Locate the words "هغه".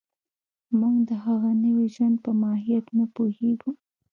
1.25-1.51